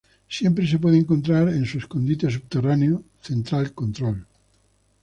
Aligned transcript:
Siempre 0.27 0.67
se 0.67 0.79
puede 0.79 0.97
encontrar 0.97 1.49
en 1.49 1.63
su 1.67 1.77
escondite 1.77 2.27
subterráneo, 2.31 3.03
"Central 3.21 3.71
Control. 3.73 4.25